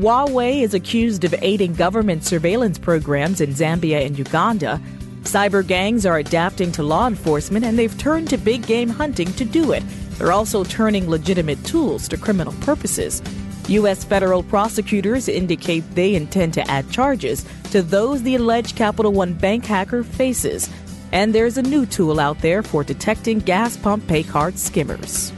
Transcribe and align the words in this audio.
Huawei 0.00 0.60
is 0.62 0.74
accused 0.74 1.24
of 1.24 1.34
aiding 1.40 1.72
government 1.72 2.22
surveillance 2.22 2.78
programs 2.78 3.40
in 3.40 3.50
Zambia 3.50 4.04
and 4.04 4.18
Uganda. 4.18 4.78
Cyber 5.22 5.66
gangs 5.66 6.04
are 6.04 6.18
adapting 6.18 6.70
to 6.72 6.82
law 6.82 7.06
enforcement 7.06 7.64
and 7.64 7.78
they've 7.78 7.96
turned 7.96 8.28
to 8.28 8.36
big 8.36 8.66
game 8.66 8.90
hunting 8.90 9.32
to 9.32 9.44
do 9.46 9.72
it. 9.72 9.82
They're 10.18 10.32
also 10.32 10.64
turning 10.64 11.08
legitimate 11.08 11.64
tools 11.64 12.08
to 12.08 12.18
criminal 12.18 12.52
purposes. 12.60 13.22
U.S. 13.68 14.04
federal 14.04 14.42
prosecutors 14.42 15.28
indicate 15.28 15.82
they 15.94 16.14
intend 16.14 16.52
to 16.54 16.70
add 16.70 16.90
charges 16.90 17.46
to 17.70 17.80
those 17.80 18.22
the 18.22 18.36
alleged 18.36 18.76
Capital 18.76 19.12
One 19.12 19.32
bank 19.32 19.64
hacker 19.64 20.04
faces. 20.04 20.68
And 21.10 21.34
there's 21.34 21.56
a 21.56 21.62
new 21.62 21.86
tool 21.86 22.20
out 22.20 22.38
there 22.40 22.62
for 22.62 22.84
detecting 22.84 23.38
gas 23.38 23.78
pump 23.78 24.06
pay 24.06 24.22
card 24.22 24.58
skimmers. 24.58 25.32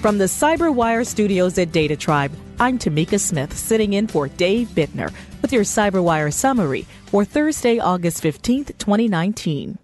From 0.00 0.16
the 0.16 0.24
CyberWire 0.24 1.06
studios 1.06 1.58
at 1.58 1.72
Data 1.72 1.94
Tribe, 1.94 2.32
I'm 2.58 2.78
Tamika 2.78 3.20
Smith, 3.20 3.54
sitting 3.54 3.92
in 3.92 4.06
for 4.06 4.28
Dave 4.28 4.68
Bittner 4.68 5.12
with 5.42 5.52
your 5.52 5.62
CyberWire 5.62 6.32
summary 6.32 6.86
for 7.04 7.22
Thursday, 7.22 7.78
August 7.78 8.22
15th, 8.22 8.78
2019. 8.78 9.78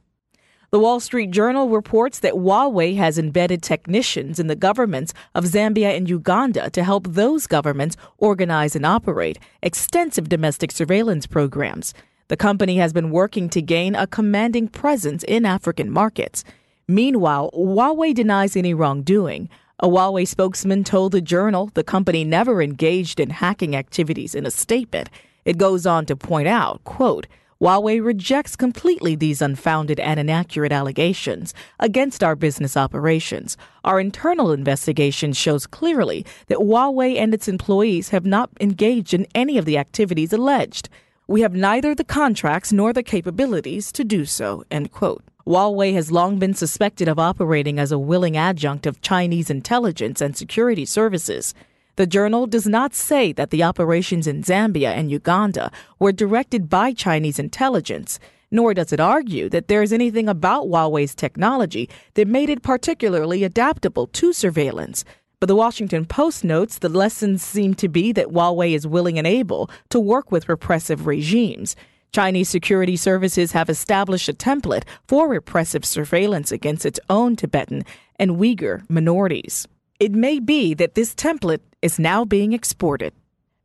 The 0.70 0.78
Wall 0.80 1.00
Street 1.00 1.32
Journal 1.32 1.68
reports 1.68 2.20
that 2.20 2.32
Huawei 2.32 2.96
has 2.96 3.18
embedded 3.18 3.62
technicians 3.62 4.38
in 4.38 4.46
the 4.46 4.56
governments 4.56 5.12
of 5.34 5.44
Zambia 5.44 5.94
and 5.94 6.08
Uganda 6.08 6.70
to 6.70 6.82
help 6.82 7.08
those 7.08 7.46
governments 7.46 7.98
organize 8.16 8.74
and 8.74 8.86
operate 8.86 9.38
extensive 9.62 10.30
domestic 10.30 10.72
surveillance 10.72 11.26
programs. 11.26 11.92
The 12.28 12.38
company 12.38 12.78
has 12.78 12.94
been 12.94 13.10
working 13.10 13.50
to 13.50 13.60
gain 13.60 13.94
a 13.94 14.06
commanding 14.06 14.68
presence 14.68 15.24
in 15.24 15.44
African 15.44 15.90
markets. 15.90 16.42
Meanwhile, 16.88 17.50
Huawei 17.52 18.14
denies 18.14 18.56
any 18.56 18.72
wrongdoing. 18.72 19.50
A 19.78 19.88
Huawei 19.88 20.26
spokesman 20.26 20.84
told 20.84 21.12
the 21.12 21.20
journal 21.20 21.70
the 21.74 21.84
company 21.84 22.24
never 22.24 22.62
engaged 22.62 23.20
in 23.20 23.28
hacking 23.28 23.76
activities 23.76 24.34
in 24.34 24.46
a 24.46 24.50
statement. 24.50 25.10
It 25.44 25.58
goes 25.58 25.84
on 25.84 26.06
to 26.06 26.16
point 26.16 26.48
out, 26.48 26.82
quote, 26.84 27.26
Huawei 27.60 28.02
rejects 28.02 28.56
completely 28.56 29.14
these 29.14 29.42
unfounded 29.42 30.00
and 30.00 30.18
inaccurate 30.18 30.72
allegations 30.72 31.52
against 31.78 32.24
our 32.24 32.34
business 32.34 32.74
operations. 32.74 33.58
Our 33.84 34.00
internal 34.00 34.50
investigation 34.50 35.34
shows 35.34 35.66
clearly 35.66 36.24
that 36.46 36.56
Huawei 36.56 37.18
and 37.18 37.34
its 37.34 37.46
employees 37.46 38.08
have 38.08 38.24
not 38.24 38.48
engaged 38.58 39.12
in 39.12 39.26
any 39.34 39.58
of 39.58 39.66
the 39.66 39.76
activities 39.76 40.32
alleged. 40.32 40.88
We 41.26 41.42
have 41.42 41.54
neither 41.54 41.94
the 41.94 42.02
contracts 42.02 42.72
nor 42.72 42.94
the 42.94 43.02
capabilities 43.02 43.92
to 43.92 44.04
do 44.04 44.24
so, 44.24 44.64
end 44.70 44.90
quote. 44.90 45.22
Huawei 45.46 45.94
has 45.94 46.10
long 46.10 46.40
been 46.40 46.54
suspected 46.54 47.06
of 47.06 47.20
operating 47.20 47.78
as 47.78 47.92
a 47.92 48.00
willing 48.00 48.36
adjunct 48.36 48.84
of 48.84 49.00
Chinese 49.00 49.48
intelligence 49.48 50.20
and 50.20 50.36
security 50.36 50.84
services. 50.84 51.54
The 51.94 52.06
journal 52.06 52.48
does 52.48 52.66
not 52.66 52.96
say 52.96 53.32
that 53.34 53.50
the 53.50 53.62
operations 53.62 54.26
in 54.26 54.42
Zambia 54.42 54.88
and 54.88 55.08
Uganda 55.08 55.70
were 56.00 56.10
directed 56.10 56.68
by 56.68 56.92
Chinese 56.92 57.38
intelligence, 57.38 58.18
nor 58.50 58.74
does 58.74 58.92
it 58.92 58.98
argue 58.98 59.48
that 59.50 59.68
there 59.68 59.82
is 59.82 59.92
anything 59.92 60.28
about 60.28 60.66
Huawei's 60.66 61.14
technology 61.14 61.88
that 62.14 62.26
made 62.26 62.50
it 62.50 62.64
particularly 62.64 63.44
adaptable 63.44 64.08
to 64.08 64.32
surveillance. 64.32 65.04
But 65.38 65.46
the 65.46 65.54
Washington 65.54 66.06
Post 66.06 66.42
notes 66.42 66.78
the 66.78 66.88
lessons 66.88 67.40
seem 67.40 67.74
to 67.74 67.88
be 67.88 68.10
that 68.12 68.32
Huawei 68.32 68.74
is 68.74 68.84
willing 68.84 69.16
and 69.16 69.28
able 69.28 69.70
to 69.90 70.00
work 70.00 70.32
with 70.32 70.48
repressive 70.48 71.06
regimes. 71.06 71.76
Chinese 72.12 72.48
security 72.48 72.96
services 72.96 73.52
have 73.52 73.68
established 73.68 74.28
a 74.28 74.32
template 74.32 74.84
for 75.06 75.28
repressive 75.28 75.84
surveillance 75.84 76.50
against 76.50 76.86
its 76.86 77.00
own 77.10 77.36
Tibetan 77.36 77.82
and 78.18 78.32
Uyghur 78.32 78.88
minorities. 78.88 79.68
It 79.98 80.12
may 80.12 80.40
be 80.40 80.74
that 80.74 80.94
this 80.94 81.14
template 81.14 81.60
is 81.82 81.98
now 81.98 82.24
being 82.24 82.52
exported. 82.52 83.12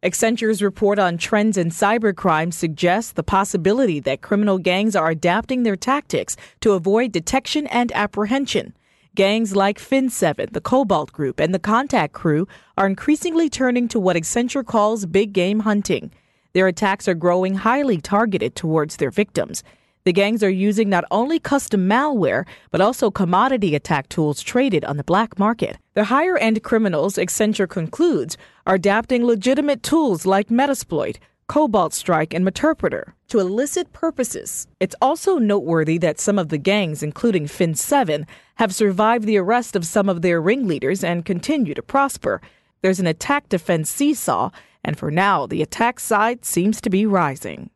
Accenture's 0.03 0.63
report 0.63 0.97
on 0.97 1.17
trends 1.17 1.57
in 1.57 1.69
cybercrime 1.69 2.51
suggests 2.51 3.11
the 3.11 3.21
possibility 3.21 3.99
that 3.99 4.21
criminal 4.21 4.57
gangs 4.57 4.95
are 4.95 5.11
adapting 5.11 5.61
their 5.61 5.75
tactics 5.75 6.35
to 6.61 6.71
avoid 6.71 7.11
detection 7.11 7.67
and 7.67 7.91
apprehension. 7.91 8.73
Gangs 9.13 9.55
like 9.55 9.77
Fin7, 9.77 10.53
the 10.53 10.61
Cobalt 10.61 11.11
Group, 11.11 11.39
and 11.39 11.53
the 11.53 11.59
Contact 11.59 12.13
Crew 12.13 12.47
are 12.77 12.87
increasingly 12.87 13.49
turning 13.49 13.87
to 13.89 13.99
what 13.99 14.15
Accenture 14.15 14.65
calls 14.65 15.05
big 15.05 15.33
game 15.33 15.59
hunting. 15.59 16.11
Their 16.53 16.67
attacks 16.67 17.07
are 17.07 17.13
growing 17.13 17.55
highly 17.55 17.99
targeted 17.99 18.55
towards 18.55 18.97
their 18.97 19.11
victims. 19.11 19.63
The 20.03 20.13
gangs 20.13 20.41
are 20.41 20.49
using 20.49 20.89
not 20.89 21.05
only 21.11 21.39
custom 21.39 21.87
malware, 21.87 22.45
but 22.71 22.81
also 22.81 23.11
commodity 23.11 23.75
attack 23.75 24.09
tools 24.09 24.41
traded 24.41 24.83
on 24.83 24.97
the 24.97 25.03
black 25.03 25.37
market. 25.37 25.77
The 25.93 26.05
higher 26.05 26.37
end 26.37 26.63
criminals, 26.63 27.15
Accenture 27.15 27.69
concludes, 27.69 28.35
are 28.65 28.75
adapting 28.75 29.23
legitimate 29.23 29.83
tools 29.83 30.25
like 30.25 30.47
Metasploit, 30.47 31.17
Cobalt 31.47 31.93
Strike, 31.93 32.33
and 32.33 32.45
Meterpreter 32.47 33.13
to 33.27 33.39
illicit 33.39 33.93
purposes. 33.93 34.67
It's 34.79 34.95
also 35.01 35.37
noteworthy 35.37 35.97
that 35.99 36.19
some 36.19 36.39
of 36.39 36.49
the 36.49 36.57
gangs, 36.57 37.03
including 37.03 37.45
Fin7, 37.45 38.25
have 38.55 38.73
survived 38.73 39.25
the 39.25 39.37
arrest 39.37 39.75
of 39.75 39.85
some 39.85 40.09
of 40.09 40.21
their 40.21 40.41
ringleaders 40.41 41.03
and 41.03 41.25
continue 41.25 41.73
to 41.75 41.83
prosper. 41.83 42.41
There's 42.81 42.99
an 42.99 43.07
attack 43.07 43.49
defense 43.49 43.89
seesaw 43.89 44.49
and 44.83 44.97
for 44.97 45.11
now, 45.11 45.45
the 45.45 45.61
attack 45.61 45.99
side 45.99 46.45
seems 46.45 46.81
to 46.81 46.89
be 46.89 47.05
rising. 47.05 47.69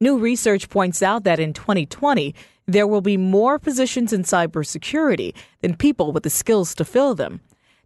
New 0.00 0.18
research 0.18 0.68
points 0.68 1.02
out 1.02 1.24
that 1.24 1.40
in 1.40 1.52
2020, 1.52 2.34
there 2.66 2.86
will 2.86 3.00
be 3.00 3.16
more 3.16 3.58
positions 3.58 4.12
in 4.12 4.22
cybersecurity 4.22 5.34
than 5.60 5.76
people 5.76 6.12
with 6.12 6.22
the 6.22 6.30
skills 6.30 6.74
to 6.74 6.84
fill 6.84 7.14
them. 7.14 7.40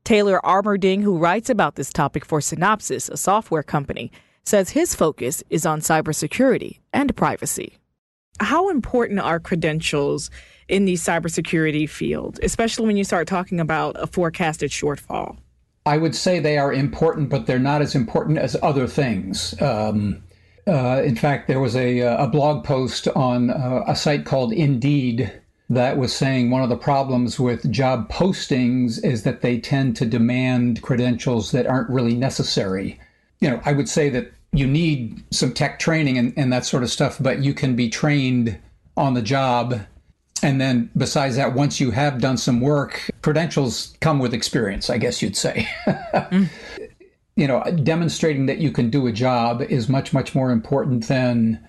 Taylor 0.04 0.40
Armerding, 0.42 1.02
who 1.02 1.16
writes 1.16 1.48
about 1.48 1.76
this 1.76 1.92
topic 1.92 2.24
for 2.24 2.40
Synopsys, 2.40 3.08
a 3.08 3.16
software 3.16 3.62
company, 3.62 4.10
says 4.44 4.70
his 4.70 4.94
focus 4.94 5.44
is 5.50 5.64
on 5.64 5.80
cybersecurity 5.80 6.80
and 6.92 7.16
privacy. 7.16 7.78
How 8.40 8.70
important 8.70 9.20
are 9.20 9.38
credentials 9.38 10.30
in 10.68 10.84
the 10.84 10.94
cybersecurity 10.94 11.88
field, 11.88 12.40
especially 12.42 12.86
when 12.86 12.96
you 12.96 13.04
start 13.04 13.28
talking 13.28 13.60
about 13.60 13.94
a 13.98 14.06
forecasted 14.06 14.70
shortfall? 14.70 15.38
I 15.84 15.96
would 15.98 16.14
say 16.14 16.38
they 16.38 16.58
are 16.58 16.72
important, 16.72 17.28
but 17.28 17.46
they're 17.46 17.58
not 17.58 17.82
as 17.82 17.94
important 17.94 18.38
as 18.38 18.56
other 18.62 18.86
things. 18.86 19.60
Um, 19.60 20.22
uh, 20.66 21.02
in 21.04 21.16
fact, 21.16 21.48
there 21.48 21.60
was 21.60 21.74
a, 21.74 22.00
a 22.00 22.28
blog 22.28 22.64
post 22.64 23.08
on 23.08 23.50
uh, 23.50 23.82
a 23.86 23.96
site 23.96 24.24
called 24.24 24.52
Indeed 24.52 25.32
that 25.70 25.96
was 25.96 26.14
saying 26.14 26.50
one 26.50 26.62
of 26.62 26.68
the 26.68 26.76
problems 26.76 27.40
with 27.40 27.70
job 27.70 28.10
postings 28.10 29.02
is 29.02 29.22
that 29.22 29.40
they 29.40 29.58
tend 29.58 29.96
to 29.96 30.06
demand 30.06 30.82
credentials 30.82 31.50
that 31.50 31.66
aren't 31.66 31.88
really 31.90 32.14
necessary. 32.14 33.00
You 33.40 33.50
know, 33.50 33.62
I 33.64 33.72
would 33.72 33.88
say 33.88 34.08
that 34.10 34.32
you 34.52 34.66
need 34.66 35.24
some 35.30 35.52
tech 35.52 35.78
training 35.78 36.18
and, 36.18 36.34
and 36.36 36.52
that 36.52 36.66
sort 36.66 36.82
of 36.82 36.90
stuff, 36.90 37.16
but 37.20 37.42
you 37.42 37.54
can 37.54 37.74
be 37.74 37.88
trained 37.88 38.58
on 38.96 39.14
the 39.14 39.22
job. 39.22 39.80
And 40.42 40.60
then 40.60 40.90
besides 40.96 41.36
that, 41.36 41.54
once 41.54 41.80
you 41.80 41.92
have 41.92 42.20
done 42.20 42.36
some 42.36 42.60
work, 42.60 43.10
credentials 43.22 43.96
come 44.00 44.18
with 44.18 44.34
experience, 44.34 44.90
I 44.90 44.98
guess 44.98 45.22
you'd 45.22 45.36
say. 45.36 45.68
mm. 45.86 46.48
You 47.36 47.46
know, 47.46 47.62
demonstrating 47.82 48.46
that 48.46 48.58
you 48.58 48.72
can 48.72 48.90
do 48.90 49.06
a 49.06 49.12
job 49.12 49.62
is 49.62 49.88
much, 49.88 50.12
much 50.12 50.34
more 50.34 50.50
important 50.50 51.08
than 51.08 51.64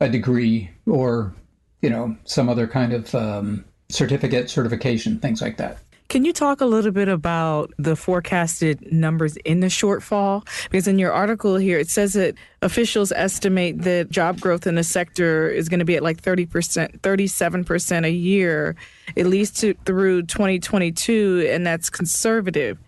a 0.00 0.08
degree 0.08 0.70
or, 0.86 1.34
you 1.80 1.88
know, 1.88 2.16
some 2.24 2.48
other 2.48 2.66
kind 2.66 2.92
of 2.92 3.14
um, 3.14 3.64
certificate, 3.88 4.50
certification, 4.50 5.18
things 5.18 5.40
like 5.40 5.56
that. 5.56 5.78
Can 6.08 6.24
you 6.24 6.32
talk 6.32 6.60
a 6.60 6.66
little 6.66 6.92
bit 6.92 7.08
about 7.08 7.72
the 7.78 7.96
forecasted 7.96 8.92
numbers 8.92 9.36
in 9.38 9.60
the 9.60 9.66
shortfall? 9.66 10.46
Because 10.70 10.86
in 10.86 10.98
your 10.98 11.12
article 11.12 11.56
here, 11.56 11.78
it 11.78 11.88
says 11.88 12.12
that 12.12 12.34
officials 12.62 13.10
estimate 13.12 13.82
that 13.82 14.10
job 14.10 14.40
growth 14.40 14.66
in 14.66 14.76
the 14.76 14.84
sector 14.84 15.48
is 15.48 15.68
going 15.68 15.80
to 15.80 15.84
be 15.84 15.96
at 15.96 16.04
like 16.04 16.22
30%, 16.22 17.00
37% 17.00 18.04
a 18.04 18.10
year, 18.10 18.76
at 19.16 19.26
least 19.26 19.56
to, 19.58 19.74
through 19.84 20.22
2022, 20.22 21.48
and 21.50 21.66
that's 21.66 21.90
conservative. 21.90 22.78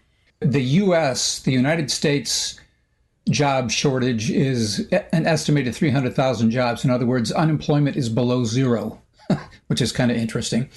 The 0.41 0.63
U.S., 0.63 1.41
the 1.41 1.53
United 1.53 1.91
States 1.91 2.61
job 3.29 3.71
shortage 3.71 4.31
is 4.31 4.89
an 5.13 5.27
estimated 5.27 5.75
300,000 5.75 6.51
jobs. 6.51 6.85
In 6.85 6.91
other 6.91 7.05
words, 7.05 7.33
unemployment 7.33 7.97
is 7.97 8.09
below 8.09 8.45
zero, 8.45 9.03
which 9.67 9.81
is 9.81 9.91
kind 9.91 10.13
of 10.13 10.17
interesting. 10.17 10.69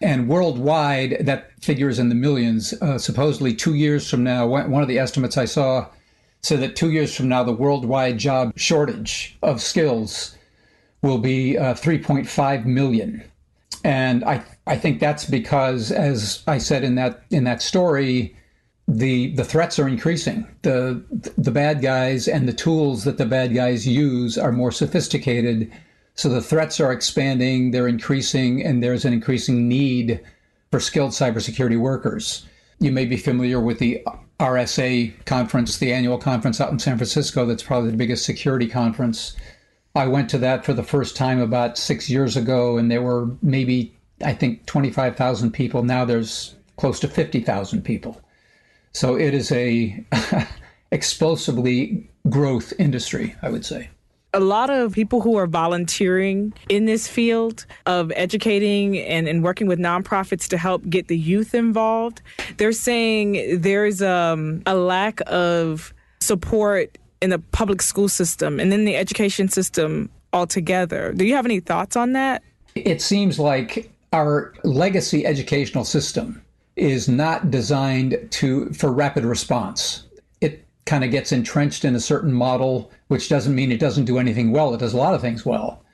And 0.00 0.28
worldwide, 0.28 1.18
that 1.20 1.52
figure 1.62 1.88
is 1.88 1.98
in 1.98 2.08
the 2.08 2.14
millions. 2.14 2.72
Uh, 2.80 2.98
supposedly, 2.98 3.54
two 3.54 3.74
years 3.74 4.08
from 4.08 4.24
now, 4.24 4.46
one 4.46 4.82
of 4.82 4.88
the 4.88 4.98
estimates 4.98 5.36
I 5.36 5.44
saw 5.44 5.86
said 6.42 6.60
that 6.60 6.76
two 6.76 6.90
years 6.90 7.14
from 7.14 7.28
now, 7.28 7.44
the 7.44 7.52
worldwide 7.52 8.18
job 8.18 8.52
shortage 8.56 9.36
of 9.42 9.60
skills 9.60 10.36
will 11.02 11.18
be 11.18 11.58
uh, 11.58 11.74
3.5 11.74 12.64
million. 12.64 13.22
And 13.84 14.24
I, 14.24 14.42
I 14.66 14.76
think 14.76 15.00
that's 15.00 15.24
because, 15.24 15.90
as 15.90 16.42
I 16.46 16.58
said 16.58 16.84
in 16.84 16.94
that 16.96 17.22
in 17.30 17.44
that 17.44 17.62
story, 17.62 18.36
the 18.86 19.34
the 19.34 19.44
threats 19.44 19.78
are 19.78 19.88
increasing. 19.88 20.46
The 20.62 21.02
the 21.38 21.50
bad 21.50 21.80
guys 21.80 22.28
and 22.28 22.46
the 22.46 22.52
tools 22.52 23.04
that 23.04 23.16
the 23.16 23.24
bad 23.24 23.54
guys 23.54 23.86
use 23.86 24.36
are 24.36 24.52
more 24.52 24.72
sophisticated 24.72 25.72
so 26.20 26.28
the 26.28 26.42
threats 26.42 26.80
are 26.80 26.92
expanding, 26.92 27.70
they're 27.70 27.88
increasing, 27.88 28.62
and 28.62 28.82
there's 28.82 29.06
an 29.06 29.14
increasing 29.14 29.66
need 29.66 30.20
for 30.70 30.78
skilled 30.78 31.12
cybersecurity 31.12 31.80
workers. 31.80 32.44
You 32.78 32.92
may 32.92 33.06
be 33.06 33.16
familiar 33.16 33.58
with 33.58 33.78
the 33.78 34.06
RSA 34.38 35.24
conference, 35.24 35.78
the 35.78 35.94
annual 35.94 36.18
conference 36.18 36.60
out 36.60 36.72
in 36.72 36.78
San 36.78 36.98
Francisco, 36.98 37.46
that's 37.46 37.62
probably 37.62 37.92
the 37.92 37.96
biggest 37.96 38.26
security 38.26 38.66
conference. 38.66 39.34
I 39.94 40.08
went 40.08 40.28
to 40.28 40.36
that 40.36 40.62
for 40.62 40.74
the 40.74 40.82
first 40.82 41.16
time 41.16 41.40
about 41.40 41.78
six 41.78 42.10
years 42.10 42.36
ago, 42.36 42.76
and 42.76 42.90
there 42.90 43.00
were 43.00 43.30
maybe, 43.40 43.96
I 44.22 44.34
think, 44.34 44.66
25,000 44.66 45.52
people. 45.52 45.84
Now 45.84 46.04
there's 46.04 46.54
close 46.76 47.00
to 47.00 47.08
50,000 47.08 47.82
people. 47.82 48.20
So 48.92 49.16
it 49.16 49.32
is 49.32 49.50
a 49.52 50.04
explosively 50.92 52.10
growth 52.28 52.74
industry, 52.78 53.34
I 53.40 53.48
would 53.48 53.64
say 53.64 53.88
a 54.32 54.40
lot 54.40 54.70
of 54.70 54.92
people 54.92 55.20
who 55.20 55.36
are 55.36 55.46
volunteering 55.46 56.52
in 56.68 56.84
this 56.84 57.08
field 57.08 57.66
of 57.86 58.12
educating 58.14 58.98
and, 58.98 59.28
and 59.28 59.42
working 59.42 59.66
with 59.66 59.78
nonprofits 59.78 60.48
to 60.48 60.58
help 60.58 60.88
get 60.88 61.08
the 61.08 61.18
youth 61.18 61.54
involved, 61.54 62.22
they're 62.56 62.72
saying 62.72 63.60
there's 63.60 64.02
um, 64.02 64.62
a 64.66 64.74
lack 64.74 65.20
of 65.26 65.92
support 66.20 66.96
in 67.20 67.30
the 67.30 67.38
public 67.38 67.82
school 67.82 68.08
system 68.08 68.60
and 68.60 68.72
in 68.72 68.84
the 68.84 68.96
education 68.96 69.48
system 69.48 70.08
altogether. 70.32 71.12
Do 71.12 71.24
you 71.24 71.34
have 71.34 71.44
any 71.44 71.60
thoughts 71.60 71.96
on 71.96 72.12
that? 72.12 72.42
It 72.74 73.02
seems 73.02 73.38
like 73.38 73.90
our 74.12 74.54
legacy 74.64 75.26
educational 75.26 75.84
system 75.84 76.42
is 76.76 77.08
not 77.08 77.50
designed 77.50 78.28
to 78.30 78.70
for 78.70 78.92
rapid 78.92 79.24
response. 79.24 80.04
Kind 80.90 81.04
of 81.04 81.12
gets 81.12 81.30
entrenched 81.30 81.84
in 81.84 81.94
a 81.94 82.00
certain 82.00 82.32
model 82.32 82.90
which 83.06 83.28
doesn't 83.28 83.54
mean 83.54 83.70
it 83.70 83.78
doesn't 83.78 84.06
do 84.06 84.18
anything 84.18 84.50
well. 84.50 84.74
It 84.74 84.78
does 84.78 84.92
a 84.92 84.96
lot 84.96 85.14
of 85.14 85.20
things 85.20 85.46
well. 85.46 85.84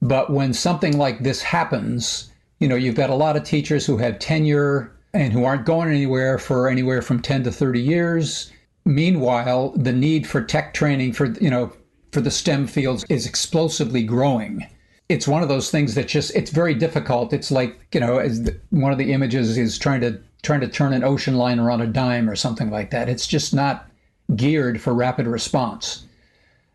But 0.00 0.30
when 0.30 0.52
something 0.52 0.96
like 0.96 1.24
this 1.24 1.42
happens, 1.42 2.30
you 2.60 2.68
know, 2.68 2.76
you've 2.76 2.94
got 2.94 3.10
a 3.10 3.16
lot 3.16 3.36
of 3.36 3.42
teachers 3.42 3.84
who 3.84 3.96
have 3.96 4.20
tenure 4.20 4.92
and 5.12 5.32
who 5.32 5.44
aren't 5.44 5.66
going 5.66 5.88
anywhere 5.88 6.38
for 6.38 6.68
anywhere 6.68 7.02
from 7.02 7.20
10 7.20 7.42
to 7.42 7.50
30 7.50 7.80
years. 7.80 8.52
Meanwhile, 8.84 9.72
the 9.74 9.92
need 9.92 10.24
for 10.24 10.40
tech 10.40 10.72
training 10.72 11.14
for, 11.14 11.32
you 11.40 11.50
know, 11.50 11.72
for 12.12 12.20
the 12.20 12.30
STEM 12.30 12.68
fields 12.68 13.04
is 13.08 13.26
explosively 13.26 14.04
growing. 14.04 14.64
It's 15.08 15.26
one 15.26 15.42
of 15.42 15.48
those 15.48 15.68
things 15.68 15.96
that 15.96 16.06
just 16.06 16.32
it's 16.36 16.52
very 16.52 16.74
difficult. 16.74 17.32
It's 17.32 17.50
like, 17.50 17.88
you 17.92 17.98
know, 17.98 18.18
as 18.18 18.44
the, 18.44 18.60
one 18.70 18.92
of 18.92 18.98
the 18.98 19.12
images 19.12 19.58
is 19.58 19.78
trying 19.78 20.02
to 20.02 20.20
trying 20.44 20.60
to 20.60 20.68
turn 20.68 20.92
an 20.92 21.02
ocean 21.02 21.34
liner 21.34 21.72
on 21.72 21.80
a 21.80 21.88
dime 21.88 22.30
or 22.30 22.36
something 22.36 22.70
like 22.70 22.90
that. 22.90 23.08
It's 23.08 23.26
just 23.26 23.52
not 23.52 23.90
geared 24.34 24.80
for 24.80 24.94
rapid 24.94 25.26
response. 25.26 26.04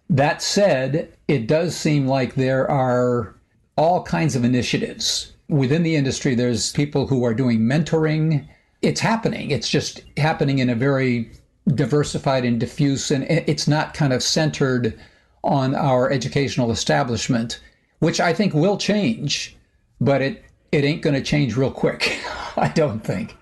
That 0.10 0.42
said, 0.42 1.14
it 1.28 1.48
does 1.48 1.76
seem 1.76 2.08
like 2.08 2.36
there 2.36 2.70
are 2.70 3.36
all 3.78 4.04
kinds 4.04 4.36
of 4.36 4.44
initiatives 4.44 5.34
within 5.48 5.84
the 5.84 5.96
industry. 5.96 6.36
There's 6.36 6.72
people 6.74 7.08
who 7.08 7.24
are 7.24 7.34
doing 7.34 7.60
mentoring. 7.60 8.48
It's 8.82 9.02
happening. 9.02 9.52
It's 9.52 9.70
just 9.70 10.02
happening 10.18 10.60
in 10.60 10.70
a 10.70 10.76
very 10.76 11.32
diversified 11.76 12.46
and 12.46 12.60
diffuse, 12.60 13.12
and 13.12 13.24
it's 13.26 13.68
not 13.68 13.94
kind 13.94 14.14
of 14.14 14.24
centered 14.24 15.00
on 15.44 15.76
our 15.76 16.12
educational 16.12 16.72
establishment, 16.72 17.60
which 18.00 18.20
I 18.20 18.34
think 18.34 18.54
will 18.54 18.78
change, 18.78 19.56
but 20.02 20.22
it, 20.22 20.44
it 20.72 20.84
ain't 20.84 21.02
going 21.02 21.16
to 21.16 21.22
change 21.22 21.56
real 21.56 21.72
quick. 21.72 22.20
I 22.58 22.70
don't 22.70 23.04
think. 23.04 23.36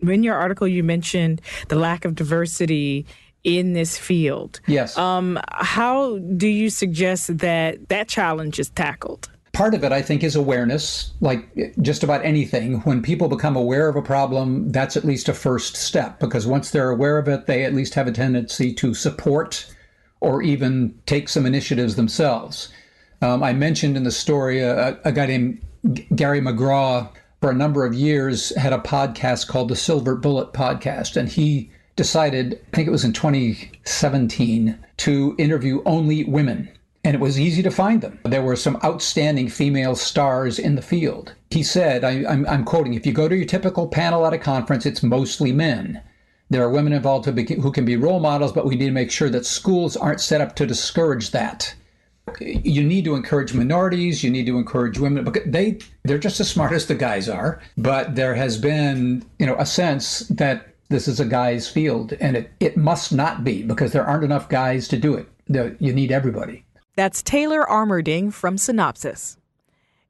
In 0.00 0.22
your 0.22 0.36
article, 0.36 0.68
you 0.68 0.84
mentioned 0.84 1.40
the 1.68 1.76
lack 1.76 2.04
of 2.04 2.14
diversity 2.14 3.06
in 3.44 3.72
this 3.72 3.96
field. 3.96 4.60
Yes. 4.66 4.96
Um, 4.98 5.38
how 5.48 6.18
do 6.18 6.48
you 6.48 6.70
suggest 6.70 7.38
that 7.38 7.88
that 7.88 8.08
challenge 8.08 8.58
is 8.58 8.70
tackled? 8.70 9.28
Part 9.52 9.74
of 9.74 9.82
it, 9.82 9.90
I 9.90 10.02
think, 10.02 10.22
is 10.22 10.36
awareness. 10.36 11.12
Like 11.20 11.48
just 11.80 12.02
about 12.02 12.24
anything, 12.24 12.80
when 12.80 13.02
people 13.02 13.28
become 13.28 13.56
aware 13.56 13.88
of 13.88 13.96
a 13.96 14.02
problem, 14.02 14.70
that's 14.70 14.96
at 14.96 15.04
least 15.04 15.28
a 15.28 15.34
first 15.34 15.76
step 15.76 16.20
because 16.20 16.46
once 16.46 16.70
they're 16.70 16.90
aware 16.90 17.18
of 17.18 17.28
it, 17.28 17.46
they 17.46 17.64
at 17.64 17.74
least 17.74 17.94
have 17.94 18.06
a 18.06 18.12
tendency 18.12 18.72
to 18.74 18.94
support 18.94 19.66
or 20.20 20.42
even 20.42 20.98
take 21.06 21.28
some 21.28 21.46
initiatives 21.46 21.96
themselves. 21.96 22.68
Um, 23.22 23.42
I 23.42 23.52
mentioned 23.52 23.96
in 23.96 24.04
the 24.04 24.12
story 24.12 24.60
a, 24.60 24.98
a 25.04 25.12
guy 25.12 25.26
named 25.26 25.60
Gary 26.14 26.40
McGraw 26.40 27.10
for 27.40 27.50
a 27.50 27.54
number 27.54 27.84
of 27.84 27.94
years 27.94 28.54
had 28.56 28.72
a 28.72 28.78
podcast 28.78 29.48
called 29.48 29.68
the 29.68 29.76
Silver 29.76 30.16
Bullet 30.16 30.52
Podcast, 30.52 31.16
and 31.16 31.28
he 31.28 31.70
decided, 31.98 32.58
I 32.72 32.76
think 32.76 32.88
it 32.88 32.92
was 32.92 33.04
in 33.04 33.12
2017, 33.12 34.78
to 34.98 35.34
interview 35.36 35.82
only 35.84 36.24
women. 36.24 36.70
And 37.04 37.14
it 37.14 37.20
was 37.20 37.38
easy 37.38 37.62
to 37.62 37.70
find 37.70 38.00
them. 38.00 38.18
There 38.24 38.42
were 38.42 38.56
some 38.56 38.78
outstanding 38.82 39.48
female 39.48 39.94
stars 39.94 40.58
in 40.58 40.74
the 40.74 40.82
field. 40.82 41.34
He 41.50 41.62
said, 41.62 42.04
I, 42.04 42.12
am 42.32 42.64
quoting, 42.64 42.94
if 42.94 43.04
you 43.04 43.12
go 43.12 43.28
to 43.28 43.36
your 43.36 43.46
typical 43.46 43.86
panel 43.88 44.26
at 44.26 44.32
a 44.32 44.38
conference, 44.38 44.86
it's 44.86 45.02
mostly 45.02 45.52
men. 45.52 46.02
There 46.50 46.62
are 46.62 46.70
women 46.70 46.94
involved 46.94 47.26
who 47.26 47.72
can 47.72 47.84
be 47.84 47.96
role 47.96 48.20
models, 48.20 48.52
but 48.52 48.64
we 48.64 48.76
need 48.76 48.86
to 48.86 48.92
make 48.92 49.10
sure 49.10 49.28
that 49.28 49.44
schools 49.44 49.96
aren't 49.96 50.20
set 50.20 50.40
up 50.40 50.56
to 50.56 50.66
discourage 50.66 51.32
that 51.32 51.74
you 52.40 52.82
need 52.82 53.04
to 53.04 53.14
encourage 53.14 53.54
minorities 53.54 54.22
you 54.22 54.30
need 54.30 54.46
to 54.46 54.58
encourage 54.58 54.98
women 54.98 55.24
because 55.24 55.44
they 55.46 55.78
they're 56.04 56.18
just 56.18 56.40
as 56.40 56.50
smart 56.50 56.72
as 56.72 56.86
the 56.86 56.94
guys 56.94 57.28
are 57.28 57.60
but 57.76 58.14
there 58.14 58.34
has 58.34 58.58
been 58.58 59.24
you 59.38 59.46
know 59.46 59.56
a 59.58 59.66
sense 59.66 60.20
that 60.28 60.67
this 60.88 61.08
is 61.08 61.20
a 61.20 61.24
guy's 61.24 61.68
field, 61.68 62.14
and 62.14 62.36
it, 62.36 62.50
it 62.60 62.76
must 62.76 63.12
not 63.12 63.44
be 63.44 63.62
because 63.62 63.92
there 63.92 64.06
aren't 64.06 64.24
enough 64.24 64.48
guys 64.48 64.88
to 64.88 64.96
do 64.96 65.14
it. 65.14 65.28
You 65.80 65.92
need 65.92 66.12
everybody. 66.12 66.64
That's 66.96 67.22
Taylor 67.22 67.64
Armerding 67.64 68.32
from 68.32 68.56
Synopsys. 68.56 69.36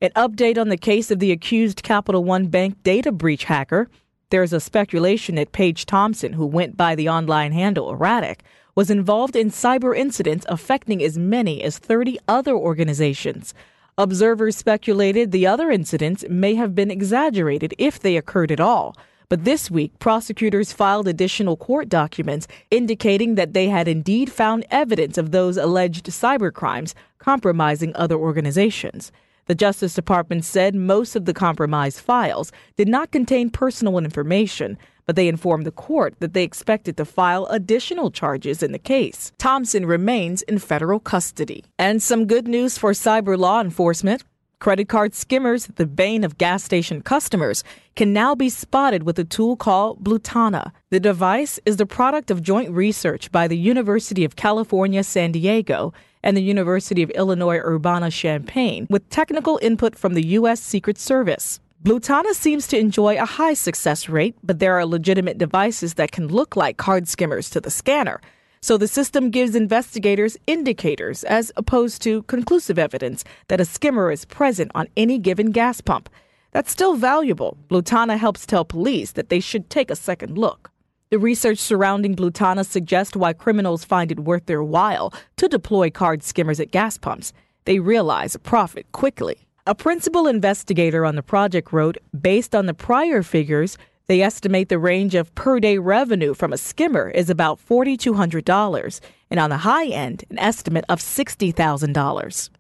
An 0.01 0.11
update 0.17 0.59
on 0.59 0.69
the 0.69 0.77
case 0.77 1.11
of 1.11 1.19
the 1.19 1.33
accused 1.33 1.83
Capital 1.83 2.25
One 2.25 2.47
Bank 2.47 2.83
data 2.83 3.13
breach 3.13 3.45
hacker. 3.45 3.91
There's 4.31 4.53
a 4.53 4.61
speculation 4.61 5.35
that 5.35 5.53
Paige 5.53 5.87
Thompson, 5.87 6.35
who 6.35 6.47
went 6.47 6.77
by 6.77 6.95
the 6.95 7.09
online 7.09 7.53
handle 7.53 7.91
Erratic, 7.91 8.43
was 8.75 8.91
involved 8.91 9.35
in 9.35 9.51
cyber 9.51 9.97
incidents 9.97 10.47
affecting 10.49 11.03
as 11.03 11.19
many 11.19 11.63
as 11.65 11.79
30 11.79 12.19
other 12.29 12.55
organizations. 12.55 13.53
Observers 13.97 14.57
speculated 14.57 15.33
the 15.33 15.47
other 15.49 15.73
incidents 15.73 16.25
may 16.29 16.55
have 16.55 16.77
been 16.77 16.91
exaggerated 16.91 17.75
if 17.79 17.99
they 17.99 18.17
occurred 18.17 18.53
at 18.53 18.61
all. 18.61 18.97
But 19.31 19.45
this 19.45 19.71
week, 19.71 19.99
prosecutors 19.99 20.73
filed 20.73 21.07
additional 21.07 21.59
court 21.59 21.91
documents 21.91 22.49
indicating 22.71 23.35
that 23.35 23.53
they 23.53 23.69
had 23.69 23.87
indeed 23.87 24.33
found 24.33 24.65
evidence 24.71 25.19
of 25.19 25.33
those 25.33 25.59
alleged 25.59 26.07
cybercrimes 26.07 26.95
compromising 27.19 27.95
other 27.95 28.17
organizations. 28.17 29.13
The 29.45 29.55
Justice 29.55 29.95
Department 29.95 30.47
said 30.47 30.75
most 30.75 31.15
of 31.15 31.27
the 31.27 31.35
compromised 31.35 32.01
files 32.01 32.53
did 32.77 32.89
not 32.89 33.11
contain 33.11 33.51
personal 33.51 33.99
information, 33.99 34.79
but 35.05 35.15
they 35.15 35.29
informed 35.29 35.67
the 35.67 35.73
court 35.73 36.15
that 36.21 36.33
they 36.33 36.45
expected 36.45 36.97
to 36.97 37.05
file 37.05 37.47
additional 37.51 38.11
charges 38.11 38.63
in 38.63 38.73
the 38.73 38.79
case. 38.79 39.33
Thompson 39.37 39.85
remains 39.85 40.41
in 40.43 40.59
federal 40.59 41.01
custody. 41.01 41.65
And 41.79 42.03
some 42.03 42.27
good 42.27 42.49
news 42.49 42.79
for 42.79 42.93
cyber 42.93 43.37
law 43.37 43.61
enforcement. 43.61 44.23
Credit 44.61 44.89
card 44.89 45.15
skimmers, 45.15 45.67
the 45.77 45.87
bane 45.87 46.25
of 46.25 46.37
gas 46.37 46.65
station 46.65 47.01
customers, 47.01 47.63
can 47.95 48.13
now 48.13 48.35
be 48.35 48.49
spotted 48.49 49.05
with 49.05 49.17
a 49.17 49.25
tool 49.25 49.57
called 49.57 50.03
Bluetana. 50.03 50.73
The 50.91 50.99
device 50.99 51.61
is 51.65 51.77
the 51.77 51.87
product 51.87 52.29
of 52.29 52.43
joint 52.43 52.73
research 52.73 53.31
by 53.31 53.47
the 53.47 53.57
University 53.57 54.25
of 54.25 54.35
California, 54.35 55.05
San 55.05 55.31
Diego 55.31 55.93
and 56.25 56.37
the 56.37 56.43
University 56.43 57.05
of 57.05 57.11
Illinois 57.11 57.59
Urbana 57.59 58.11
Champaign 58.11 58.89
with 58.91 59.09
technical 59.11 59.61
input 59.63 59.97
from 59.97 60.15
the 60.15 60.27
U.S. 60.27 60.61
Secret 60.61 60.99
Service. 60.99 61.61
Bluetana 61.85 62.33
seems 62.33 62.67
to 62.67 62.79
enjoy 62.79 63.17
a 63.17 63.25
high 63.25 63.55
success 63.55 64.09
rate, 64.09 64.35
but 64.43 64.59
there 64.59 64.75
are 64.75 64.85
legitimate 64.85 65.39
devices 65.39 65.95
that 65.95 66.11
can 66.11 66.27
look 66.27 66.57
like 66.57 66.77
card 66.77 67.07
skimmers 67.07 67.49
to 67.51 67.61
the 67.61 67.71
scanner. 67.71 68.21
So 68.61 68.77
the 68.77 68.89
system 68.89 69.31
gives 69.31 69.55
investigators 69.55 70.37
indicators 70.47 71.25
as 71.25 71.53
opposed 71.57 72.03
to 72.03 72.23
conclusive 72.25 72.79
evidence 72.79 73.25
that 73.49 73.61
a 73.61 73.65
skimmer 73.65 74.11
is 74.11 74.25
present 74.25 74.73
on 74.75 74.89
any 74.97 75.19
given 75.19 75.51
gas 75.51 75.81
pump. 75.81 76.09
That's 76.53 76.71
still 76.71 76.95
valuable. 76.95 77.57
Bluetana 77.69 78.19
helps 78.19 78.47
tell 78.47 78.65
police 78.65 79.13
that 79.13 79.29
they 79.29 79.41
should 79.41 79.71
take 79.71 79.91
a 79.91 79.97
second 79.97 80.39
look. 80.39 80.71
The 81.11 81.19
research 81.19 81.59
surrounding 81.59 82.15
Bluetana 82.15 82.67
suggests 82.67 83.17
why 83.17 83.33
criminals 83.33 83.85
find 83.85 84.13
it 84.13 84.21
worth 84.21 84.47
their 84.47 84.63
while 84.63 85.13
to 85.37 85.49
deploy 85.49 85.91
card 85.91 86.23
skimmers 86.23 86.61
at 86.61 86.71
gas 86.71 86.99
pumps. 86.99 87.33
They 87.65 87.79
realize 87.79 88.35
a 88.35 88.39
profit 88.39 88.91
quickly. 88.93 89.47
A 89.67 89.75
principal 89.75 90.27
investigator 90.27 91.05
on 91.05 91.17
the 91.17 91.23
project 91.23 91.73
wrote, 91.73 91.99
based 92.19 92.55
on 92.55 92.67
the 92.67 92.75
prior 92.75 93.23
figures, 93.23 93.77
they 94.09 94.23
estimate 94.23 94.71
the 94.71 94.79
range 94.79 95.15
of 95.15 95.35
per 95.35 95.61
day 95.61 95.77
revenue 95.77 96.33
from 96.33 96.53
a 96.53 96.59
skimmer 96.59 97.11
is 97.11 97.29
about 97.29 97.61
$4,200, 97.65 99.01
and 99.31 99.39
on 99.39 99.51
the 99.51 99.59
high 99.59 99.87
end, 99.87 100.25
an 100.31 100.39
estimate 100.39 100.87
of 100.89 100.99
$60,000. 101.01 102.51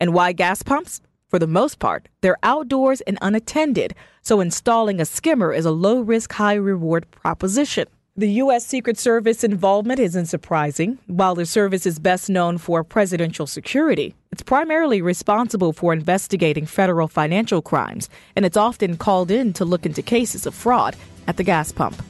And 0.00 0.14
why 0.14 0.32
gas 0.32 0.62
pumps? 0.62 1.00
For 1.28 1.40
the 1.40 1.48
most 1.48 1.80
part, 1.80 2.08
they're 2.20 2.38
outdoors 2.44 3.00
and 3.00 3.18
unattended, 3.20 3.96
so 4.22 4.40
installing 4.40 5.00
a 5.00 5.04
skimmer 5.04 5.52
is 5.52 5.64
a 5.64 5.72
low 5.72 6.00
risk, 6.00 6.32
high 6.32 6.54
reward 6.54 7.10
proposition. 7.10 7.88
The 8.16 8.30
U.S. 8.44 8.64
Secret 8.64 8.96
Service 8.96 9.42
involvement 9.42 9.98
isn't 9.98 10.26
surprising. 10.26 11.00
While 11.08 11.34
the 11.34 11.44
service 11.44 11.84
is 11.84 11.98
best 11.98 12.30
known 12.30 12.58
for 12.58 12.84
presidential 12.84 13.44
security, 13.44 14.14
it's 14.30 14.40
primarily 14.40 15.02
responsible 15.02 15.72
for 15.72 15.92
investigating 15.92 16.64
federal 16.64 17.08
financial 17.08 17.60
crimes, 17.60 18.08
and 18.36 18.44
it's 18.44 18.56
often 18.56 18.96
called 18.98 19.32
in 19.32 19.52
to 19.54 19.64
look 19.64 19.84
into 19.84 20.00
cases 20.00 20.46
of 20.46 20.54
fraud 20.54 20.94
at 21.26 21.38
the 21.38 21.42
gas 21.42 21.72
pump. 21.72 22.00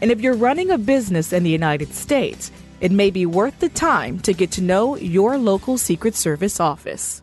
And 0.00 0.10
if 0.10 0.20
you're 0.20 0.34
running 0.34 0.72
a 0.72 0.76
business 0.76 1.32
in 1.32 1.44
the 1.44 1.50
United 1.50 1.94
States, 1.94 2.50
it 2.80 2.90
may 2.90 3.12
be 3.12 3.24
worth 3.24 3.60
the 3.60 3.68
time 3.68 4.18
to 4.22 4.32
get 4.32 4.50
to 4.52 4.60
know 4.60 4.96
your 4.96 5.38
local 5.38 5.78
Secret 5.78 6.16
Service 6.16 6.58
office. 6.58 7.22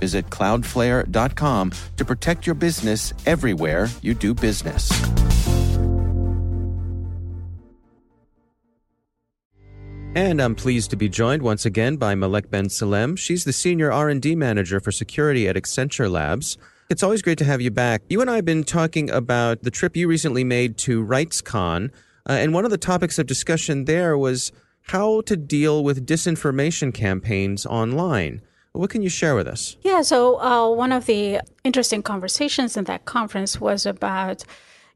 Visit 0.00 0.30
cloudflare.com 0.30 1.72
to 1.96 2.04
protect 2.04 2.46
your 2.46 2.54
business 2.54 3.12
everywhere 3.26 3.88
you 4.02 4.14
do 4.14 4.34
business. 4.34 4.90
And 10.16 10.40
I'm 10.40 10.54
pleased 10.54 10.90
to 10.90 10.96
be 10.96 11.08
joined 11.08 11.42
once 11.42 11.66
again 11.66 11.96
by 11.96 12.14
Malek 12.14 12.48
Ben 12.48 12.68
Salem. 12.68 13.16
She's 13.16 13.42
the 13.42 13.52
senior 13.52 13.90
R&D 13.90 14.36
manager 14.36 14.78
for 14.78 14.92
security 14.92 15.48
at 15.48 15.56
Accenture 15.56 16.08
Labs. 16.08 16.56
It's 16.88 17.02
always 17.02 17.20
great 17.20 17.38
to 17.38 17.44
have 17.44 17.60
you 17.60 17.72
back. 17.72 18.02
You 18.08 18.20
and 18.20 18.30
I 18.30 18.36
have 18.36 18.44
been 18.44 18.62
talking 18.62 19.10
about 19.10 19.64
the 19.64 19.72
trip 19.72 19.96
you 19.96 20.06
recently 20.06 20.44
made 20.44 20.78
to 20.78 21.04
RightsCon, 21.04 21.90
uh, 22.28 22.32
and 22.32 22.54
one 22.54 22.64
of 22.64 22.70
the 22.70 22.78
topics 22.78 23.18
of 23.18 23.26
discussion 23.26 23.86
there 23.86 24.16
was 24.16 24.52
how 24.82 25.22
to 25.22 25.36
deal 25.36 25.82
with 25.82 26.06
disinformation 26.06 26.94
campaigns 26.94 27.66
online. 27.66 28.40
What 28.74 28.90
can 28.90 29.02
you 29.02 29.08
share 29.08 29.34
with 29.36 29.46
us? 29.46 29.76
Yeah, 29.82 30.02
so 30.02 30.40
uh, 30.40 30.68
one 30.68 30.90
of 30.90 31.06
the 31.06 31.40
interesting 31.62 32.02
conversations 32.02 32.76
in 32.76 32.84
that 32.84 33.04
conference 33.04 33.60
was 33.60 33.86
about, 33.86 34.44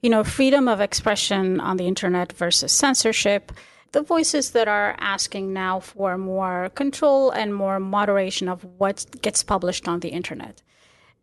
you 0.03 0.11
know, 0.11 0.25
freedom 0.25 0.67
of 0.67 0.81
expression 0.81 1.61
on 1.61 1.77
the 1.77 1.87
internet 1.87 2.33
versus 2.33 2.73
censorship 2.73 3.53
the 3.93 4.03
voices 4.03 4.51
that 4.51 4.69
are 4.69 4.95
asking 4.99 5.53
now 5.53 5.81
for 5.81 6.19
more 6.19 6.71
control 6.75 7.31
and 7.31 7.55
more 7.55 7.81
moderation 7.81 8.49
of 8.49 8.65
what 8.77 9.07
gets 9.23 9.43
published 9.43 9.89
on 9.89 10.01
the 10.01 10.09
internet. 10.09 10.63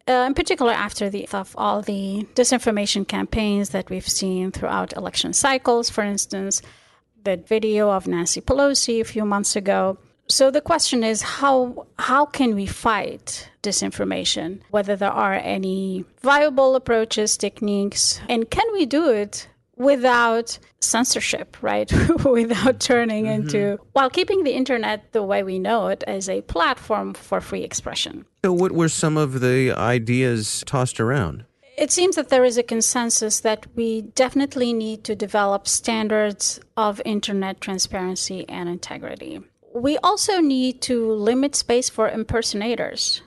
Uh, 0.07 0.23
in 0.27 0.33
particular, 0.33 0.71
after 0.71 1.09
the 1.09 1.27
of 1.29 1.55
all 1.57 1.81
the 1.81 2.27
disinformation 2.35 3.07
campaigns 3.07 3.69
that 3.69 3.89
we've 3.89 4.07
seen 4.07 4.51
throughout 4.51 4.93
election 4.93 5.33
cycles, 5.33 5.89
for 5.89 6.03
instance, 6.03 6.61
that 7.23 7.47
video 7.47 7.89
of 7.89 8.07
Nancy 8.07 8.41
Pelosi 8.41 9.01
a 9.01 9.05
few 9.05 9.25
months 9.25 9.55
ago. 9.55 9.97
So 10.27 10.49
the 10.49 10.61
question 10.61 11.03
is 11.03 11.21
how 11.21 11.85
how 11.99 12.25
can 12.25 12.55
we 12.55 12.65
fight 12.65 13.49
disinformation? 13.61 14.61
Whether 14.71 14.95
there 14.95 15.11
are 15.11 15.35
any 15.35 16.05
viable 16.21 16.75
approaches, 16.75 17.37
techniques, 17.37 18.19
and 18.27 18.49
can 18.49 18.65
we 18.73 18.85
do 18.85 19.09
it 19.09 19.47
without 19.77 20.57
censorship, 20.79 21.57
right? 21.61 21.91
without 22.25 22.79
turning 22.79 23.25
mm-hmm. 23.25 23.43
into, 23.43 23.79
while 23.93 24.09
keeping 24.09 24.43
the 24.43 24.53
internet 24.53 25.11
the 25.11 25.23
way 25.23 25.43
we 25.43 25.59
know 25.59 25.87
it 25.87 26.03
as 26.07 26.29
a 26.29 26.41
platform 26.43 27.13
for 27.13 27.41
free 27.41 27.63
expression. 27.63 28.25
So, 28.43 28.53
what 28.53 28.71
were 28.71 28.89
some 28.89 29.17
of 29.17 29.41
the 29.41 29.71
ideas 29.71 30.63
tossed 30.65 30.99
around? 30.99 31.45
It 31.77 31.91
seems 31.91 32.15
that 32.15 32.29
there 32.29 32.45
is 32.45 32.57
a 32.57 32.63
consensus 32.63 33.41
that 33.41 33.67
we 33.75 34.01
definitely 34.01 34.71
need 34.71 35.03
to 35.03 35.15
develop 35.15 35.67
standards 35.67 36.59
of 36.77 37.01
internet 37.03 37.59
transparency 37.59 38.47
and 38.47 38.69
integrity. 38.69 39.41
We 39.75 39.97
also 39.97 40.39
need 40.39 40.81
to 40.83 41.11
limit 41.11 41.53
space 41.53 41.89
for 41.89 42.07
impersonators. 42.07 43.21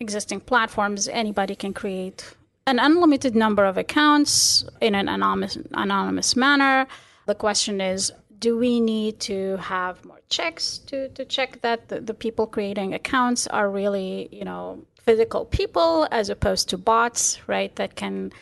Existing 0.00 0.40
platforms, 0.40 1.06
anybody 1.06 1.54
can 1.54 1.72
create 1.72 2.34
an 2.66 2.80
unlimited 2.80 3.36
number 3.36 3.64
of 3.64 3.78
accounts 3.78 4.64
in 4.80 4.96
an 4.96 5.08
anonymous, 5.08 5.56
anonymous 5.70 6.34
manner. 6.34 6.88
The 7.26 7.36
question 7.36 7.80
is 7.80 8.12
do 8.40 8.58
we 8.58 8.80
need 8.80 9.20
to 9.20 9.56
have 9.58 10.04
more 10.04 10.20
checks 10.28 10.78
to, 10.88 11.08
to 11.10 11.24
check 11.24 11.60
that 11.60 11.88
the, 11.88 12.00
the 12.00 12.14
people 12.14 12.48
creating 12.48 12.94
accounts 12.94 13.46
are 13.46 13.70
really, 13.70 14.28
you 14.32 14.44
know, 14.44 14.84
physical 15.04 15.44
people 15.44 16.08
as 16.10 16.28
opposed 16.28 16.68
to 16.70 16.78
bots, 16.78 17.38
right, 17.46 17.74
that 17.76 17.94
can 17.94 18.32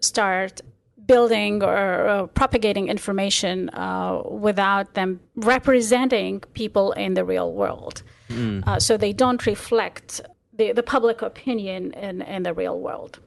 start 0.00 0.62
building 1.10 1.62
or 1.62 2.06
uh, 2.06 2.26
propagating 2.26 2.88
information 2.88 3.68
uh, 3.70 4.22
without 4.46 4.94
them 4.94 5.20
representing 5.34 6.40
people 6.54 6.92
in 6.92 7.14
the 7.14 7.24
real 7.24 7.52
world. 7.52 8.02
Mm. 8.28 8.66
Uh, 8.66 8.78
so 8.78 8.96
they 8.96 9.12
don't 9.12 9.44
reflect 9.46 10.20
the, 10.58 10.72
the 10.72 10.82
public 10.82 11.22
opinion 11.22 11.92
in, 11.94 12.22
in 12.22 12.44
the 12.44 12.54
real 12.54 12.78
world. 12.78 13.18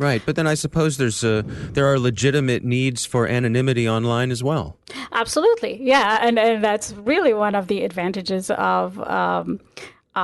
Right, 0.00 0.22
but 0.24 0.36
then 0.36 0.46
I 0.46 0.54
suppose 0.54 0.96
there's 0.96 1.24
a, 1.24 1.42
there 1.72 1.86
are 1.92 1.98
legitimate 1.98 2.62
needs 2.64 3.04
for 3.04 3.26
anonymity 3.26 3.88
online 3.88 4.30
as 4.30 4.42
well. 4.42 4.76
Absolutely, 5.12 5.82
yeah, 5.82 6.18
and, 6.22 6.38
and 6.38 6.62
that's 6.62 6.92
really 6.92 7.34
one 7.34 7.56
of 7.56 7.66
the 7.66 7.82
advantages 7.82 8.50
of 8.52 8.98
um, 9.00 9.60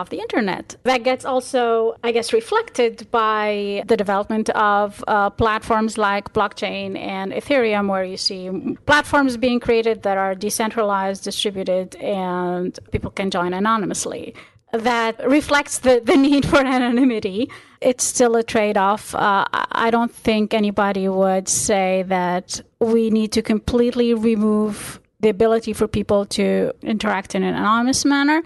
of 0.00 0.10
the 0.10 0.18
internet. 0.18 0.76
That 0.84 1.02
gets 1.04 1.24
also, 1.24 1.96
I 2.02 2.12
guess, 2.12 2.32
reflected 2.32 3.08
by 3.10 3.82
the 3.86 3.96
development 3.96 4.50
of 4.50 5.02
uh, 5.06 5.30
platforms 5.30 5.96
like 5.98 6.32
blockchain 6.32 6.98
and 6.98 7.32
Ethereum, 7.32 7.88
where 7.88 8.04
you 8.04 8.16
see 8.16 8.50
platforms 8.86 9.36
being 9.36 9.60
created 9.60 10.02
that 10.02 10.16
are 10.18 10.34
decentralized, 10.34 11.24
distributed, 11.24 11.96
and 11.96 12.78
people 12.90 13.10
can 13.10 13.30
join 13.30 13.52
anonymously 13.54 14.34
that 14.72 15.24
reflects 15.28 15.78
the, 15.78 16.02
the 16.04 16.16
need 16.28 16.44
for 16.44 16.58
anonymity. 16.58 17.50
It's 17.80 18.04
still 18.04 18.34
a 18.36 18.42
trade 18.42 18.76
off. 18.76 19.14
Uh, 19.14 19.46
I 19.52 19.90
don't 19.90 20.12
think 20.12 20.52
anybody 20.52 21.08
would 21.08 21.48
say 21.48 22.04
that 22.08 22.60
we 22.80 23.10
need 23.10 23.32
to 23.32 23.42
completely 23.42 24.14
remove 24.14 25.00
the 25.24 25.30
ability 25.30 25.72
for 25.72 25.88
people 25.88 26.26
to 26.26 26.70
interact 26.82 27.34
in 27.34 27.42
an 27.42 27.54
anonymous 27.54 28.04
manner, 28.04 28.42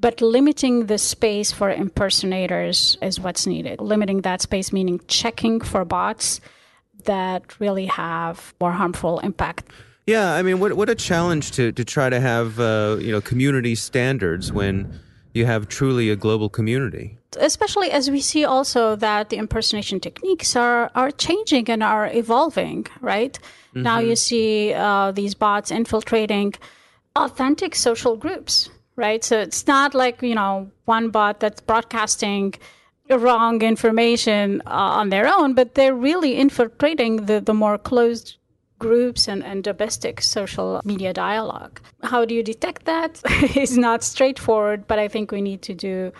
but 0.00 0.22
limiting 0.22 0.86
the 0.86 0.96
space 0.96 1.52
for 1.52 1.70
impersonators 1.70 2.96
is 3.02 3.20
what's 3.20 3.46
needed. 3.46 3.78
Limiting 3.82 4.22
that 4.22 4.40
space, 4.40 4.72
meaning 4.72 4.98
checking 5.08 5.60
for 5.60 5.84
bots 5.84 6.40
that 7.04 7.60
really 7.60 7.84
have 7.84 8.54
more 8.62 8.72
harmful 8.72 9.18
impact. 9.18 9.70
Yeah, 10.06 10.32
I 10.32 10.42
mean, 10.42 10.58
what 10.58 10.72
what 10.72 10.88
a 10.88 10.94
challenge 10.94 11.50
to 11.52 11.70
to 11.70 11.84
try 11.84 12.08
to 12.08 12.18
have 12.18 12.58
uh, 12.58 12.96
you 12.98 13.12
know 13.12 13.20
community 13.20 13.74
standards 13.74 14.50
when 14.50 14.98
you 15.32 15.46
have 15.46 15.68
truly 15.68 16.10
a 16.10 16.16
global 16.16 16.48
community. 16.48 17.18
Especially 17.38 17.90
as 17.90 18.10
we 18.10 18.20
see 18.20 18.44
also 18.44 18.96
that 18.96 19.30
the 19.30 19.36
impersonation 19.36 20.00
techniques 20.00 20.54
are, 20.54 20.90
are 20.94 21.10
changing 21.10 21.70
and 21.70 21.82
are 21.82 22.10
evolving, 22.12 22.86
right? 23.00 23.38
Mm-hmm. 23.70 23.82
Now 23.82 23.98
you 24.00 24.16
see 24.16 24.74
uh, 24.74 25.12
these 25.12 25.34
bots 25.34 25.70
infiltrating 25.70 26.54
authentic 27.16 27.74
social 27.74 28.16
groups, 28.16 28.68
right? 28.96 29.24
So 29.24 29.40
it's 29.40 29.66
not 29.66 29.94
like, 29.94 30.22
you 30.22 30.34
know, 30.34 30.70
one 30.84 31.10
bot 31.10 31.40
that's 31.40 31.60
broadcasting 31.60 32.54
wrong 33.08 33.62
information 33.62 34.62
uh, 34.66 34.70
on 34.70 35.10
their 35.10 35.26
own, 35.26 35.54
but 35.54 35.74
they're 35.74 35.94
really 35.94 36.36
infiltrating 36.36 37.26
the, 37.26 37.40
the 37.40 37.54
more 37.54 37.78
closed 37.78 38.36
groups 38.82 39.28
and, 39.28 39.42
and 39.44 39.62
domestic 39.62 40.20
social 40.20 40.80
media 40.84 41.12
dialogue. 41.12 41.80
How 42.02 42.24
do 42.24 42.34
you 42.34 42.42
detect 42.42 42.84
that? 42.86 43.20
it's 43.60 43.76
not 43.76 44.02
straightforward, 44.02 44.86
but 44.86 44.98
I 44.98 45.08
think 45.08 45.30
we 45.30 45.40
need 45.40 45.62
to 45.62 45.74
do 45.74 46.12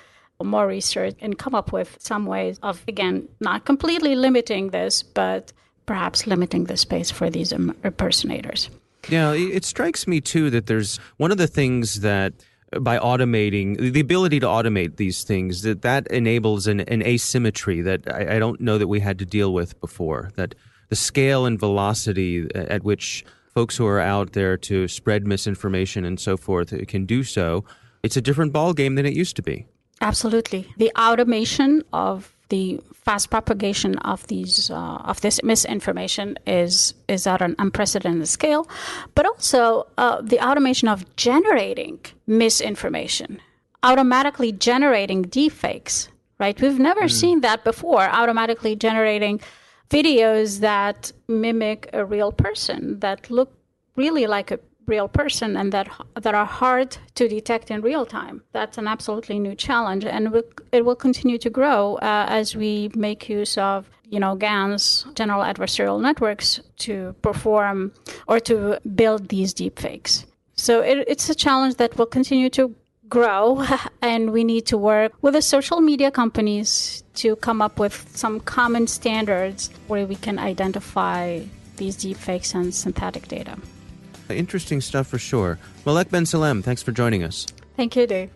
more 0.43 0.67
research 0.67 1.17
and 1.21 1.39
come 1.39 1.55
up 1.55 1.73
with 1.73 1.97
some 2.01 2.27
ways 2.27 2.59
of, 2.63 2.83
again, 2.89 3.29
not 3.41 3.65
completely 3.65 4.15
limiting 4.15 4.71
this, 4.71 5.03
but 5.03 5.53
perhaps 5.87 6.27
limiting 6.27 6.65
the 6.65 6.77
space 6.77 7.11
for 7.11 7.31
these 7.31 7.53
impersonators. 7.53 8.71
Yeah, 9.09 9.33
it 9.33 9.65
strikes 9.65 10.07
me 10.07 10.21
too 10.21 10.51
that 10.51 10.67
there's 10.67 10.99
one 11.17 11.33
of 11.33 11.39
the 11.39 11.49
things 11.49 12.01
that 12.01 12.33
uh, 12.73 12.79
by 12.79 12.99
automating 12.99 13.93
the 13.93 14.01
ability 14.01 14.39
to 14.41 14.47
automate 14.47 14.97
these 14.97 15.25
things 15.25 15.63
that 15.63 15.83
that 15.83 16.07
enables 16.09 16.67
an, 16.67 16.81
an 16.81 17.03
asymmetry 17.03 17.83
that 17.83 18.01
I, 18.07 18.37
I, 18.37 18.39
don't 18.39 18.61
know 18.61 18.79
that 18.79 18.87
we 18.87 19.01
had 19.01 19.19
to 19.19 19.27
deal 19.27 19.53
with 19.53 19.79
before 19.81 20.31
that 20.37 20.55
the 20.93 20.97
scale 20.97 21.47
and 21.47 21.59
velocity 21.59 22.47
at 22.55 22.85
which 22.85 23.25
folks 23.55 23.79
who 23.79 23.87
are 23.87 23.99
out 23.99 24.35
there 24.35 24.59
to 24.59 24.87
spread 24.87 25.27
misinformation 25.27 26.05
and 26.05 26.21
so 26.21 26.37
forth 26.37 26.69
can 26.87 27.07
do 27.07 27.25
so, 27.25 27.65
it's 28.03 28.19
a 28.19 28.21
different 28.21 28.53
ballgame 28.53 28.95
than 28.97 29.07
it 29.07 29.15
used 29.15 29.35
to 29.37 29.43
be. 29.43 29.65
Absolutely. 30.03 30.69
The 30.77 30.93
automation 30.99 31.83
of 31.95 32.37
the 32.51 32.79
fast 32.93 33.31
propagation 33.31 33.97
of 34.01 34.27
these 34.27 34.71
uh, 34.71 35.11
of 35.11 35.23
this 35.23 35.43
misinformation 35.43 36.39
is 36.47 36.93
is 37.09 37.27
at 37.27 37.41
an 37.41 37.55
unprecedented 37.59 38.29
scale, 38.29 38.69
but 39.15 39.25
also 39.25 39.87
uh, 39.97 40.21
the 40.21 40.41
automation 40.47 40.89
of 40.89 40.99
generating 41.17 42.01
misinformation, 42.27 43.41
automatically 43.83 44.53
generating 44.53 45.25
deepfakes. 45.25 46.09
Right? 46.39 46.61
We've 46.61 46.85
never 46.91 47.05
mm. 47.05 47.21
seen 47.23 47.41
that 47.41 47.65
before. 47.65 48.05
Automatically 48.21 48.75
generating 48.77 49.41
videos 49.93 50.61
that 50.61 51.13
mimic 51.29 51.91
a 51.93 52.05
real 52.05 52.33
person 52.33 52.99
that 53.01 53.31
look 53.31 53.51
really 53.97 54.27
like 54.27 54.51
a 54.51 54.59
real 54.87 55.09
person 55.09 55.57
and 55.57 55.73
that 55.73 55.89
that 56.25 56.35
are 56.35 56.51
hard 56.63 56.97
to 57.15 57.29
detect 57.29 57.71
in 57.71 57.81
real 57.83 58.05
time. 58.05 58.43
That's 58.53 58.79
an 58.79 58.89
absolutely 58.89 59.39
new 59.39 59.55
challenge, 59.55 60.05
and 60.05 60.23
it 60.73 60.85
will 60.85 60.97
continue 60.97 61.39
to 61.39 61.51
grow 61.51 61.97
uh, 61.97 62.27
as 62.29 62.57
we 62.57 62.91
make 62.95 63.29
use 63.29 63.57
of 63.59 63.89
you 64.15 64.19
know 64.19 64.35
GANs, 64.35 65.07
general 65.15 65.43
adversarial 65.43 66.01
networks, 66.01 66.61
to 66.79 67.15
perform 67.23 67.93
or 68.27 68.41
to 68.41 68.79
build 68.95 69.29
these 69.29 69.55
deepfakes. 69.55 70.25
So 70.55 70.81
it, 70.81 71.05
it's 71.09 71.29
a 71.29 71.35
challenge 71.35 71.77
that 71.77 71.97
will 71.99 72.07
continue 72.19 72.51
to 72.51 72.75
grow 73.13 73.63
and 74.03 74.33
we 74.33 74.43
need 74.43 74.65
to 74.65 74.79
work 74.79 75.13
with 75.21 75.35
the 75.35 75.43
social 75.43 75.83
media 75.83 76.11
companies 76.11 77.05
to 77.13 77.37
come 77.37 77.61
up 77.61 77.79
with 77.79 78.09
some 78.17 78.41
common 78.41 78.87
standards 78.87 79.69
where 79.87 80.07
we 80.07 80.15
can 80.17 80.39
identify 80.39 81.43
these 81.77 81.95
deepfakes 81.95 82.55
and 82.55 82.75
synthetic 82.75 83.29
data. 83.29 83.59
Interesting 84.31 84.81
stuff 84.81 85.07
for 85.07 85.19
sure. 85.19 85.59
Malek 85.85 86.11
Ben 86.11 86.25
Salem, 86.25 86.63
thanks 86.63 86.83
for 86.83 86.91
joining 86.91 87.23
us. 87.23 87.47
Thank 87.77 87.97
you, 87.97 88.07
Dave. 88.07 88.31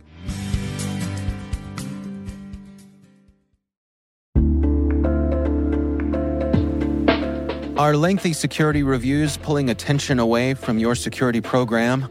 Are 7.78 7.96
lengthy 7.96 8.34
security 8.34 8.82
reviews 8.82 9.38
pulling 9.38 9.70
attention 9.70 10.18
away 10.18 10.52
from 10.52 10.78
your 10.78 10.94
security 10.94 11.40
program? 11.40 12.10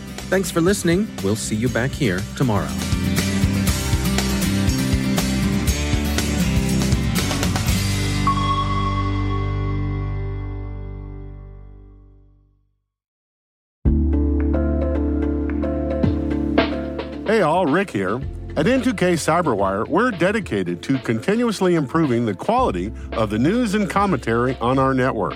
Thanks 0.31 0.49
for 0.49 0.61
listening. 0.61 1.09
We'll 1.25 1.35
see 1.35 1.57
you 1.57 1.67
back 1.67 1.91
here 1.91 2.21
tomorrow. 2.37 2.69
Hey 17.25 17.41
all, 17.41 17.65
Rick 17.65 17.89
here. 17.89 18.15
At 18.55 18.67
N2K 18.67 19.15
Cyberwire, 19.17 19.85
we're 19.85 20.11
dedicated 20.11 20.81
to 20.83 20.97
continuously 20.99 21.75
improving 21.75 22.25
the 22.25 22.35
quality 22.35 22.93
of 23.11 23.31
the 23.31 23.37
news 23.37 23.75
and 23.75 23.89
commentary 23.89 24.55
on 24.61 24.79
our 24.79 24.93
network. 24.93 25.35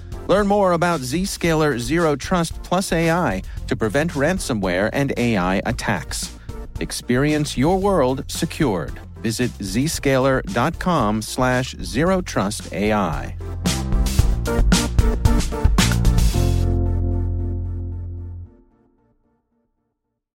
Learn 0.31 0.47
more 0.47 0.71
about 0.71 1.01
Zscaler 1.01 1.77
Zero 1.77 2.15
Trust 2.15 2.63
Plus 2.63 2.93
AI 2.93 3.41
to 3.67 3.75
prevent 3.75 4.11
ransomware 4.11 4.89
and 4.93 5.11
AI 5.17 5.61
attacks. 5.65 6.33
Experience 6.79 7.57
your 7.57 7.77
world 7.77 8.23
secured. 8.31 8.97
Visit 9.21 9.51
zscaler.com 9.59 11.21
slash 11.21 11.75
zero 11.81 12.21
trust 12.21 12.71
AI. 12.71 13.35